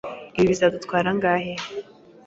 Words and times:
Ibi 0.37 0.47
bizadutwara 0.51 1.07
angahe? 1.13 1.53